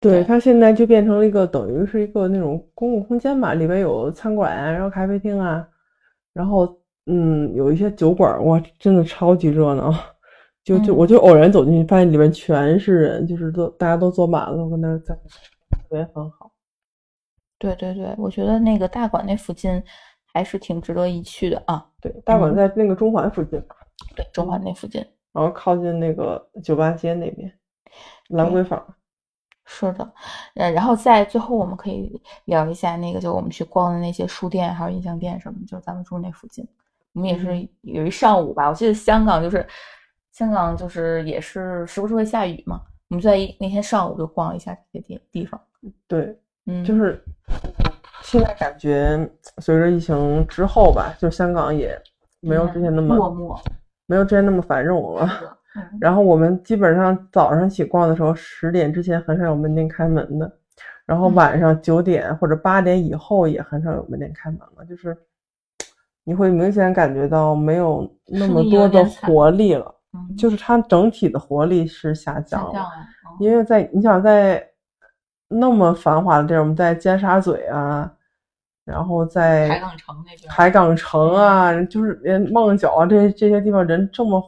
[0.00, 5.68] 对，它现在就变成了一个等于是一个那种公共空间吧，里边有餐馆啊，然后咖啡厅啊，
[6.32, 9.92] 然后嗯，有一些酒馆，哇，真的超级热闹。
[10.68, 15.14] 就就我就偶然走进去，发现里面全是人，就是都大家都坐满了，我跟那在，
[15.70, 16.52] 特别很好。
[17.58, 19.82] 对对对，我觉得那个大馆那附近
[20.34, 21.84] 还是挺值得一去的啊。
[22.02, 23.58] 对，大馆在那个中环附近。
[24.14, 25.04] 对，中环那附近。
[25.32, 27.50] 然后靠近那个酒吧街那边，
[28.28, 28.84] 兰桂坊。
[29.64, 30.12] 是的，
[30.54, 36.66] 呃，然后在最后我们可以聊一下那个，就我们去逛的那些书店，还有音像店什么，就咱们住那附近。
[37.14, 39.66] 我们也是有一上午吧，我记得香港就是
[40.38, 45.60] 香港就是也是时不时会下雨嘛，我们在那天上午就逛了一下这些地地方。
[46.06, 47.20] 对，嗯，就是
[48.22, 52.00] 现在感觉随着疫情之后吧，就香港也
[52.38, 53.60] 没有之前那么落寞。
[54.06, 55.28] 没有之前那么繁荣了，
[56.00, 60.50] 然后我们基本上早上起逛的时候，十点之前很少有门店开门的，
[61.04, 65.14] 然后晚上九点或者八点以后也很少有门店开门了，就是
[66.22, 69.97] 你会明显感觉到没有那么多的活力了，嗯
[70.36, 72.90] 就是它整体的活力是下降了，
[73.40, 74.64] 因为在你想在
[75.48, 78.10] 那么繁华的地儿，我们在尖沙咀啊，
[78.84, 84.42] 然后在海港城那边，海港城啊，就是连旺角啊这些这些地方人这么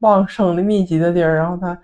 [0.00, 1.76] 旺盛的密集的地儿，然后它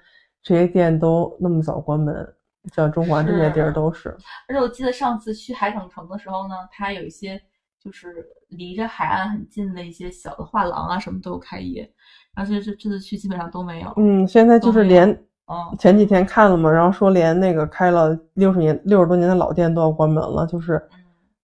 [0.42, 2.35] 这些店都那么早关门，
[2.75, 4.16] 像中环这些地儿是都是。
[4.49, 7.40] 而且我记得上次去海港城的时候呢，它有一些
[7.83, 11.90] 就是离着海岸很近的一些小的画廊啊，什么都有开业。
[12.35, 13.92] 然后这这这次去基本上都没有。
[13.97, 15.09] 嗯，现在就是连
[15.47, 20.99] 嗯，前几天看了嘛，然后说连那个开了六十年、六十多年的老店都要关门了，就是嗯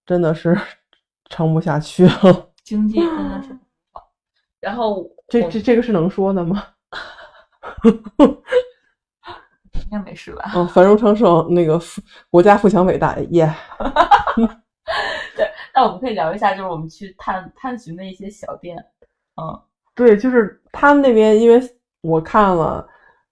[0.07, 0.59] 真的是
[1.29, 2.13] 撑不下去了。
[2.65, 3.59] 经济真的是不
[3.93, 4.11] 好。
[4.61, 6.65] 然后这这这个是能说的吗？
[9.91, 10.53] 应该没事吧？
[10.55, 13.51] 嗯，繁荣昌盛，那个富国家富强伟大，耶、
[15.37, 18.77] 对，那我们可以聊一下，就是我们去探探寻的一些小店。
[19.41, 19.61] 嗯
[19.99, 21.61] 对，就是他们那边，因为
[22.03, 22.87] 我看了，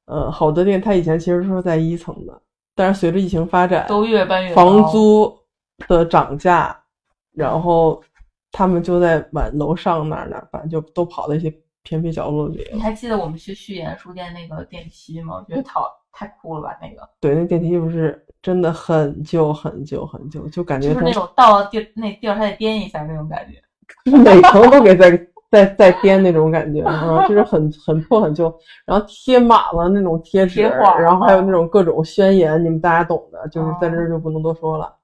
[0.06, 2.42] 呃，好多店，它以前其实是在一层的，
[2.74, 5.32] 但是随着疫情发展，都越搬越高房租
[5.86, 6.76] 的涨价，
[7.32, 8.02] 然后
[8.50, 12.68] 他们就在往楼上那儿那儿搬，就都跑到一些偏僻角落里。
[12.72, 15.36] 你还记得我们去序言书店那个电梯吗？
[15.36, 23.62] 我觉得太太酷了吧，那个对，那电梯不是真的很旧很旧很旧，就感觉就是那种到了地那地儿还得颠一下那种感觉。
[24.04, 25.10] 就 是每层都给再
[25.50, 28.52] 再再颠那种感觉，啊，就是很很破很旧，
[28.84, 34.94] 然后贴满了那种贴纸，贴然后还有那种各种宣言，你们大家懂的，就是在这就不能多说了，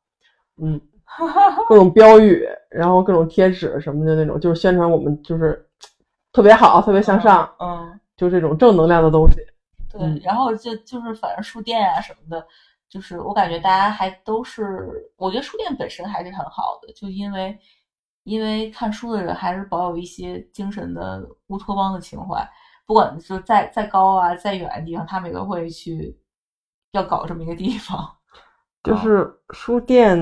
[0.61, 0.81] 嗯，
[1.69, 5.65] 各种标语，然后各种贴纸什么的那种，就是宣传我们就是
[6.33, 9.37] 特别好，特别向上，嗯，就这种正能量的东西。
[9.91, 12.45] 对，嗯然后就就是反正书店啊什么的，
[12.89, 17.57] 就是我感觉大家还都是，我觉得书店本身还是很好的，就因为
[18.25, 22.49] 因为看书的人还是保有一些精神的乌托邦的情怀，
[22.87, 26.17] 不管是再再高啊再远的地方，他们也都会去
[26.93, 27.99] 要搞这么一个地方。
[28.83, 30.19] 就是书店，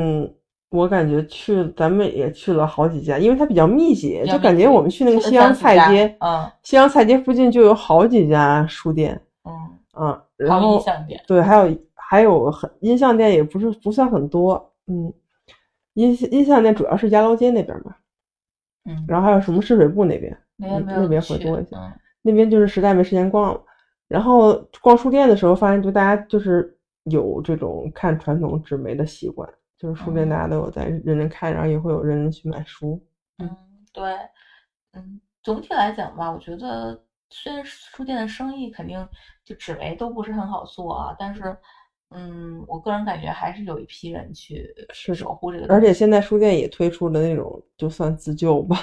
[0.71, 10.83] 我感觉去咱们也去了好几家，因为它比较密集，就感觉我们去那个西洋菜街，嗯西洋菜街附近就有好几家书店，嗯，嗯，然后
[11.27, 15.13] 对，还有还有很音像店也不是不算很多，嗯，
[15.95, 17.95] 音音像店主要是鸭楼街那边嘛，
[18.85, 23.61] 嗯，然后还有什么市水部那边，那边会多一些，嗯那边就是实在没时间逛了。
[24.07, 29.49] 然后逛书店的时候，发现就大家就是有这种看传统纸媒的习惯，
[29.79, 33.01] 就是书店大家都有在认真看，然后也会有认真去买书。
[33.39, 33.49] 嗯，
[33.93, 34.13] 对，
[34.93, 37.01] 嗯，总体来讲吧，我觉得
[37.31, 39.09] 虽然书店的生意肯定
[39.45, 41.57] 就纸媒都不是很好做啊，但是，
[42.11, 48.77] 嗯，我个人感觉还是有一批人去是守护这个，而且现在书店也推出了那种就算自救吧，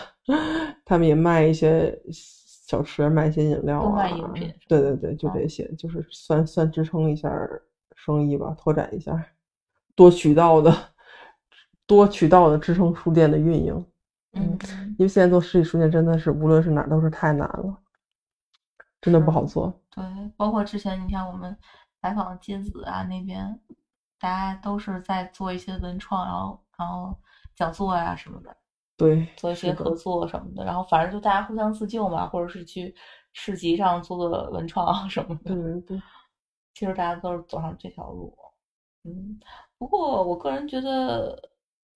[0.86, 7.30] 他们也卖一些小吃，卖一些饮料啊饮品，对对对，就嗯这些，就是算算支撑一下
[7.96, 9.22] 生意吧，拓展一下
[9.96, 10.74] 多渠道的
[11.86, 13.86] 多渠道的支撑书店的运营。
[14.34, 14.58] 嗯，
[14.98, 17.78] 因为现在做实体书店真的是无论是哪儿都是太难了，
[19.02, 19.82] 真的不好做。
[19.96, 20.04] 对，
[20.36, 21.58] 包括之前你看我们
[22.08, 23.60] 采访金子啊那边，
[24.18, 27.18] 大家都是在做一些文创，然后然后
[27.54, 28.56] 讲座呀、什么的。
[28.96, 32.96] 对，做一些合作什么的，然后反正就大家互相自救嘛，或者是去
[33.34, 35.54] 市集上做做文创什么的。
[35.54, 36.02] 对对对，
[36.74, 38.36] 其实大家都是走上这条路。
[39.04, 39.40] 嗯，
[39.78, 41.40] 不过我个人觉得，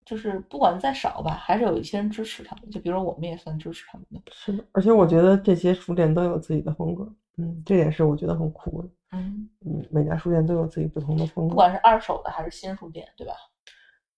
[0.05, 2.69] 就是不管再少吧，还是有一些人支持他们。
[2.69, 4.21] 就比如说我们也算支持他们的。
[4.31, 4.63] 是的。
[4.73, 8.89] 而且我觉得这些书店都有自己的风格，嗯，这点是我觉得很酷的。
[9.11, 11.49] 嗯，嗯，每家书店都有自己不同的风格。
[11.49, 13.33] 不管是二手的还是新书店，对吧？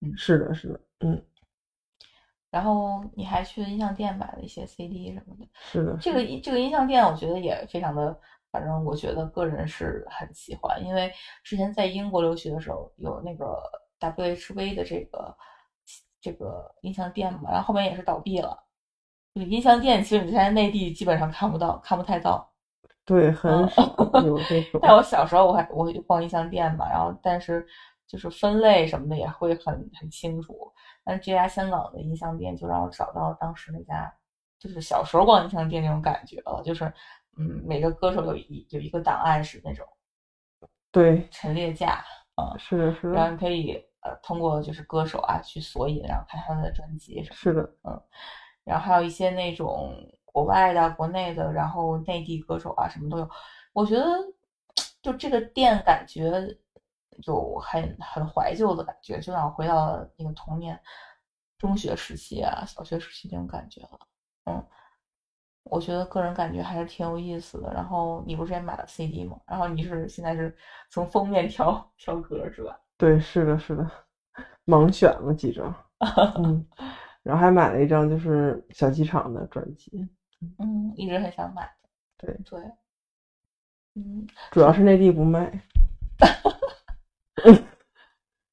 [0.02, 1.26] 嗯是的，是的，嗯，
[2.52, 5.48] 然后你还去音像店买了一些 CD 什么的。
[5.56, 5.98] 是的。
[6.00, 8.20] 这个音这个音像店，我觉得也非常的，
[8.52, 11.12] 反正我觉得个人是很喜欢，因为
[11.44, 13.58] 之前在英国留学的时候有那个
[14.00, 15.36] WHV 的这个
[16.22, 18.62] 这个音像店嘛，然后后面也是倒闭了。
[19.34, 22.53] 这个音像店其实你在内地基本上看不到，看不太到。
[23.06, 23.84] 对，很嗯少
[24.24, 24.80] 有这种。
[24.82, 27.66] 但我小时候，我还我会去逛音像店嘛，然后但是
[28.08, 30.72] 就是分类什么的也会很很清楚。
[31.04, 34.14] 但是这家香港的音像店就让我找到当时那家，
[34.58, 36.86] 就是小时候逛音像店那种感觉了，就是
[37.38, 39.86] 嗯，每个歌手有一有一个档案是那种
[40.92, 42.04] 对，陈列架，
[42.36, 47.36] 啊、是的，是的，然后你可以呃通过就是歌手啊去索引，然后看他们的专辑什么的。
[47.36, 47.70] 是的，
[48.64, 49.94] 然后还有一些那种
[50.34, 53.30] 国外的、国内的，然后内地歌手啊，什么都有。
[53.72, 54.06] 我觉得
[55.02, 56.32] 就这个店感觉
[57.26, 60.78] 有很很怀旧的感觉，就让我回到那个童年、
[61.58, 64.00] 中学时期啊、小学时期那种感觉了。
[64.46, 64.66] 嗯，
[65.64, 67.72] 我觉得个人感觉还是挺有意思的。
[67.74, 69.40] 然后你不是也买了 CD 吗？
[69.48, 70.54] 然后你是现在是
[70.90, 72.78] 从封面挑 挑歌是吧？
[72.98, 73.90] 对，是的，是的，
[74.66, 75.74] 盲选了几张，
[76.38, 76.66] 嗯，
[77.24, 80.08] 然后还买了一张就是小机场的专辑，
[80.60, 81.70] 嗯，一直很想买。
[82.18, 82.60] 对对，
[83.96, 85.52] 嗯，主要是内地不卖。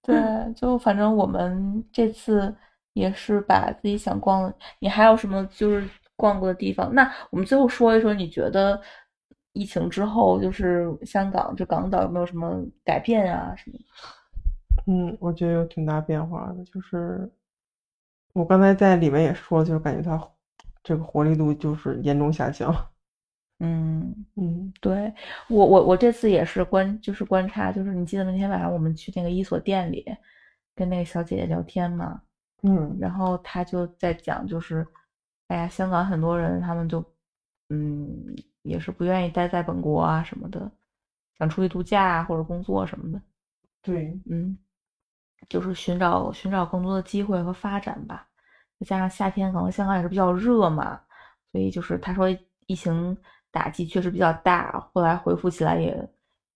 [0.02, 2.54] 对，就反正我们这次
[2.94, 4.54] 也是把自己想逛的。
[4.78, 6.92] 你还有什么就是逛过的地方？
[6.92, 8.80] 那我们最后说一说，你觉得
[9.52, 13.54] 疫情之后，就是香港这港岛有没有什么改变啊？
[13.56, 13.78] 什么？
[14.86, 17.30] 嗯，我觉得有挺大变化的，就是
[18.32, 20.16] 我刚才在里面也说，就是感觉它
[20.82, 22.74] 这个活力度就是严重下降。
[23.62, 25.12] 嗯嗯，对
[25.48, 30.02] 我我我这次也是观就是观察，就是你记得那天晚上我们去那个伊索店里
[30.74, 32.22] 跟那个小姐姐聊天嘛，
[32.62, 34.86] 嗯，然后她就在讲，就是
[35.48, 37.04] 哎呀，香港很多人他们就
[37.68, 40.72] 嗯也是不愿意待在本国啊什么的，
[41.38, 43.20] 想出去度假啊或者工作什么的，
[43.82, 44.56] 对，嗯，
[45.50, 48.29] 就是寻找寻找更多的机会和发展吧。
[48.80, 51.00] 再加上夏天可能香港也是比较热嘛，
[51.52, 52.28] 所以就是他说
[52.66, 53.16] 疫情。
[53.52, 56.08] 打击确实比较大，后来恢复起来也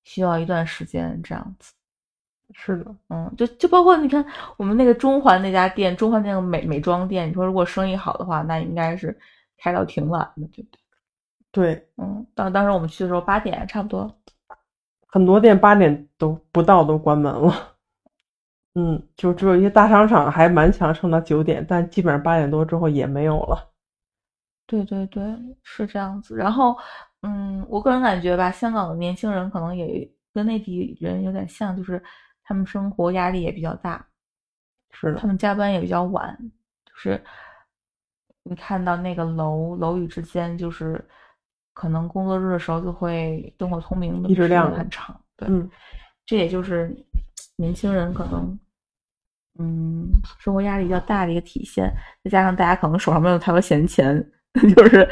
[0.05, 1.73] 需要一段时间，这样子。
[2.53, 4.25] 是的，嗯，就就包括你看
[4.57, 9.19] 我们那个中环那家店，中环那个美美妆店，你说如果生意好的话，那应该是
[9.59, 10.79] 开到挺晚的，对不对？
[11.51, 14.09] 对，嗯，当当时我们去的时候八点差不多，
[15.09, 17.74] 很多店八点都不到都关门了。
[18.75, 23.71] 嗯，就只有一些大商场还蛮强，撑到九点，但基本上八点多之后也没有了。
[24.67, 25.23] 对对对，
[25.63, 26.35] 是这样子。
[26.37, 26.77] 然后，
[27.23, 32.03] 嗯，我个人感觉吧，香港的年轻人可能也跟内地人有点像，就是
[32.43, 34.05] 他们生活压力也比较大，
[34.91, 36.37] 是的，他们加班也比较晚。
[36.87, 37.23] 就是
[38.43, 41.03] 你看到那个楼楼宇之间，就是
[41.75, 45.15] 可能工作日的时候就会灯火通明的，一直亮很长。
[45.37, 45.71] 对，嗯，
[46.27, 46.91] 这也就是
[47.57, 48.59] 年轻人可能。
[49.59, 51.93] 嗯，生活压力比较大的一个体现，
[52.25, 54.31] 再加上大家可能手上没有太多闲钱。
[54.77, 55.09] 就是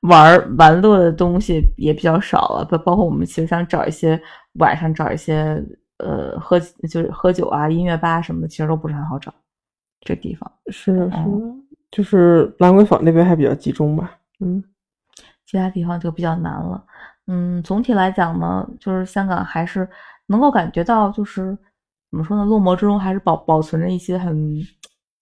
[0.00, 4.20] 玩玩乐的东西也比较少了，包包括我们其实想找一些
[4.54, 5.62] 晚上找一些
[5.98, 9.32] 呃喝就是喝酒啊音乐吧什么的，其实都不是很好找。
[10.02, 11.22] 这地方是的，是的，
[11.90, 14.18] 就是兰桂坊那边还比较集中吧。
[14.40, 14.62] 嗯，
[15.46, 16.84] 其他地方就比较难了。
[17.26, 19.88] 嗯，总体来讲呢，就是香港还是
[20.26, 21.56] 能够感觉到，就是
[22.14, 24.60] 怎么说呢，落寞之中还是保保存着一些很。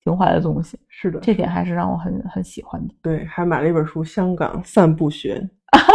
[0.05, 2.95] 情怀的东西是的，这点还是让我很很喜欢的。
[3.01, 5.39] 对，还买了一本书《香港散步学》。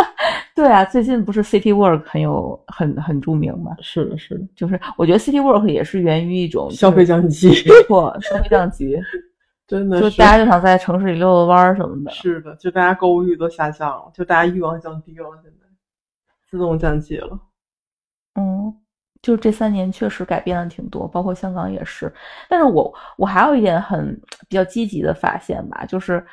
[0.55, 3.75] 对啊，最近不是 City Work 很有很很著名吗？
[3.81, 8.97] 是的，是的，就是我觉得 City Work 也是源于一种消费降级，没错，消费降级，
[9.67, 12.11] 真的，就大家就想在城市里溜溜弯儿什么的。
[12.11, 15.67] 是的，就大家购物欲都下降了，就大家欲望降低了，现在
[16.49, 17.37] 自动降级了。
[18.35, 18.73] 嗯。
[19.21, 22.11] 就这三年确实改变了挺多，包括香港也是。
[22.47, 24.13] 但是我我还有一点很
[24.47, 26.23] 比较积极的发现吧，就是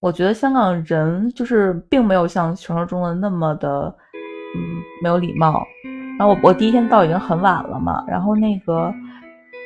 [0.00, 3.94] 我觉得香港人就是并没有像传说中的那么的
[4.56, 4.60] 嗯
[5.02, 5.62] 没有礼貌。
[6.18, 8.92] 然后我我第一天到已经很晚了嘛，然后那个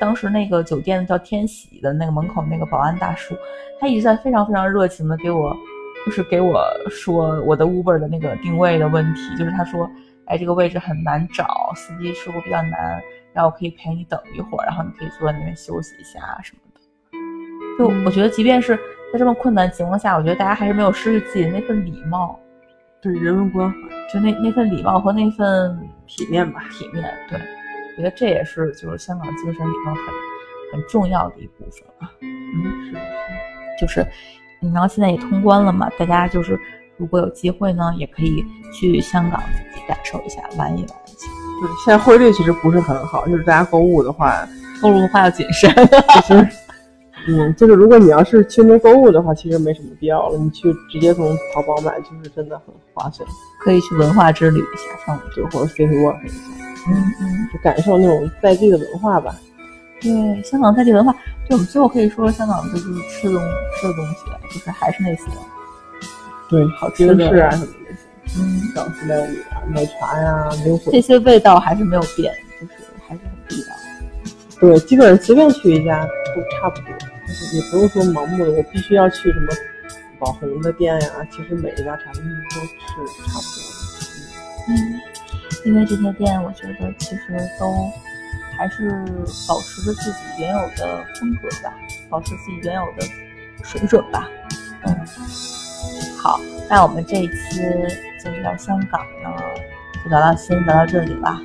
[0.00, 3.34] 当时那个酒店叫天喜的那个门口那个保安大叔，
[3.78, 5.56] 他一直在非常非常热情的给我
[6.04, 9.88] 就是给我说我的 Uber 的那个定位的问题，就是他说。
[10.28, 13.02] 哎，这个位置很难找，司机师傅比较难，
[13.32, 16.80] 然后我可以陪你等一会儿，然后你可以坐在那边休息一下啊什么的。
[17.78, 18.76] 就我觉得，即便是
[19.10, 22.38] 在这么困难情况下，我觉得大家还是没有失去自己的那份礼貌，
[23.00, 23.78] 对人文关怀，
[24.12, 27.02] 就那那份礼貌和那份体面吧，体面。
[27.30, 30.04] 对，我觉得这也是就是香港精神里头很
[30.72, 32.10] 很重要的一部分啊。
[32.20, 33.00] 嗯，是是，
[33.80, 34.06] 就是，
[34.60, 36.60] 然后现在也通关了嘛，大家就是。
[36.98, 40.88] 如果有机会呢，也可以去香港自己感受一下，玩一玩。
[41.60, 44.46] 对，现在汇率其实不是很好，就是大家购物的话，
[44.82, 45.72] 购物的话要谨慎。
[45.74, 46.48] 其 实，
[47.28, 50.38] 嗯，就是如果你要是去那购物的话，其实没什么必要了。
[50.38, 53.28] 你去直接从淘宝买，就是真的很划算。
[53.60, 56.34] 可以去文化之旅一下，上就或者 City Walk 一下，
[56.88, 59.34] 嗯嗯，就感受那种在地的文化吧。
[60.00, 61.12] 对，香港在地文化，
[61.48, 63.42] 对，我们最后可以说香港的就是吃东
[63.80, 65.24] 吃的东西，就是还是那些。
[66.48, 67.68] 对，好吃的啊什么的，
[68.38, 70.48] 嗯，港式料理啊，奶茶呀，
[70.90, 72.72] 这些味道还是没有变，就是
[73.06, 73.74] 还是很地道。
[74.60, 76.90] 对，基本上随便去一家都差不多，
[77.26, 79.48] 就是也不用说盲目的，我必须要去什么
[80.20, 81.08] 网红的店呀。
[81.30, 82.66] 其实每一家茶餐厅都是
[83.22, 84.68] 差不多的。
[84.68, 85.00] 嗯，
[85.64, 87.90] 因为这些店，我觉得其实都
[88.56, 88.88] 还是
[89.46, 91.74] 保持着自己原有的风格吧，
[92.08, 93.06] 保持自己原有的
[93.62, 94.28] 水准吧。
[94.84, 94.96] 嗯。
[96.20, 97.60] 好，那我们这一期
[98.22, 99.30] 就是聊香港呢，
[100.04, 101.40] 就聊到先聊到这里吧。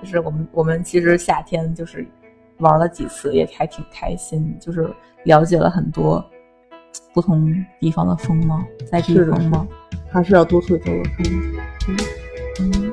[0.00, 2.06] 就是我们我们其实夏天就是
[2.58, 4.88] 玩了几次，也还挺开心，就是
[5.24, 6.24] 了解了很多
[7.12, 9.66] 不同地方的风貌，在地风貌，
[10.10, 11.96] 还是要多出去走走看。
[12.60, 12.92] 嗯，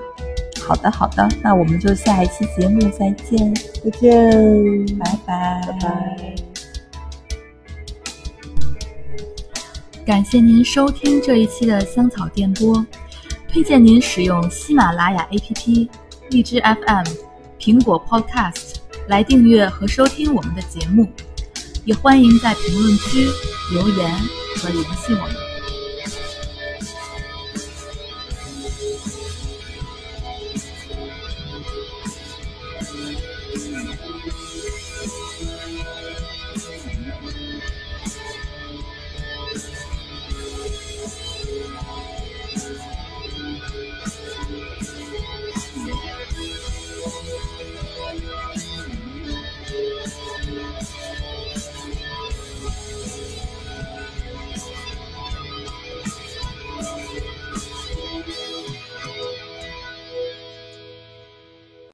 [0.65, 3.53] 好的好的，那我们就下一期节目再见，
[3.83, 6.32] 再见，拜拜拜拜。
[10.05, 12.85] 感谢您收听这一期的香草电波，
[13.47, 15.87] 推荐您使用喜马拉雅 APP、
[16.29, 17.05] 荔枝 FM、
[17.57, 18.75] 苹果 Podcast
[19.07, 21.07] 来订阅和收听我们的节目，
[21.85, 23.29] 也欢迎在评论区
[23.71, 24.11] 留言
[24.57, 25.52] 和联系我们。